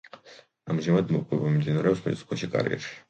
[0.75, 2.97] ამჟამად მოპოვება მიმდინარეობს მიწისქვეშა კარიერში.